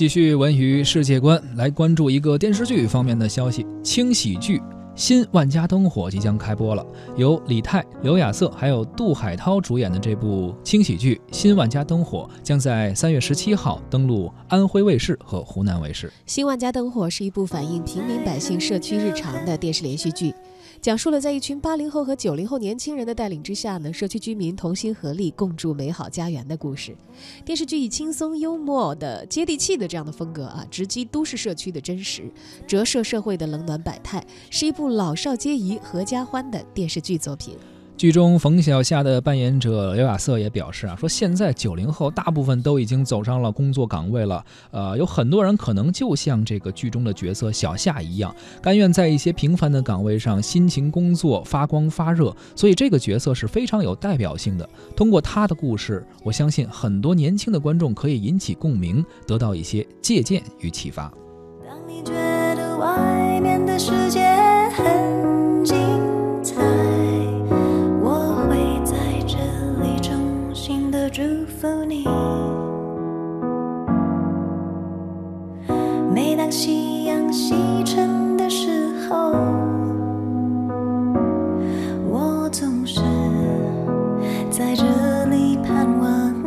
[0.00, 3.66] 继续文娱世界观，来关注一个电视剧方面的消息。
[3.82, 4.56] 轻喜剧
[4.94, 6.82] 《新万家灯火》即将开播了，
[7.18, 16.06] 由李泰、刘亚瑟还有杜海涛主演的这部轻喜剧《新万家灯火》将在三月十七号登陆安徽卫视和湖南卫视。
[16.24, 20.32] 《新万家灯火》是一部反映平民百姓社区日常的电视连续剧。
[20.82, 26.96] 讲述了在一群八零后和九零后年轻人的带领之下呢，社区居民同心合力共筑美好家园的故事。
[27.44, 32.32] 电视剧以轻松幽默的接地气的这样的风格啊，直击都市社区的真实，
[32.66, 37.58] 折射社会的冷暖百态，是一部老少皆宜、合家欢的电视剧作品。
[38.00, 52.34] 剧中冯小夏的扮演者刘亚瑟也表示啊，说现在九零后大部分都已经走上了工作岗位了，呃，有很多人可能就像这个剧中的角色小夏一样，甘愿在一些平凡的岗位上辛勤工作，发光发热。
[52.56, 54.66] 所以这个角色是非常有代表性的。
[54.96, 61.12] 通过他的故事，我相信很多年轻的观众可以引起共鸣，得到一些借鉴与启发。
[61.68, 62.12] 当你觉
[62.54, 64.26] 得外面的世界
[64.74, 65.09] 很
[71.60, 72.04] 福你。
[76.14, 79.32] 每当夕阳西沉的时候
[82.08, 83.02] 我总是
[84.50, 86.39] 在这里盼望。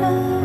[0.00, 0.37] love.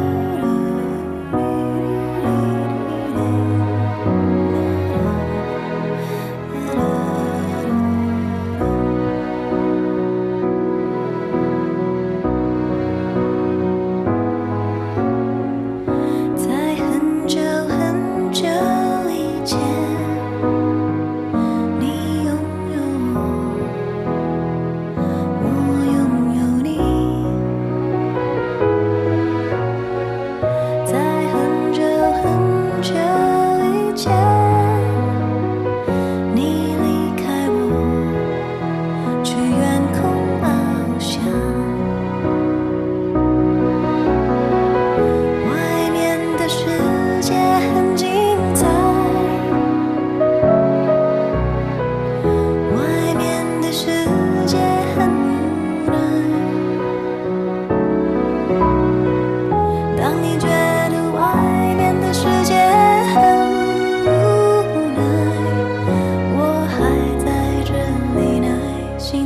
[32.83, 33.22] 这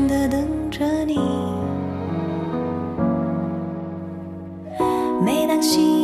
[0.07, 1.17] 的等着你。
[5.25, 5.96] 每当夕